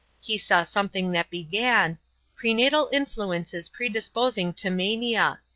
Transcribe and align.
He 0.19 0.39
saw 0.39 0.63
something 0.63 1.11
that 1.11 1.29
began: 1.29 1.99
"Prenatal 2.35 2.89
influences 2.91 3.69
predisposing 3.69 4.51
to 4.53 4.71
mania. 4.71 5.41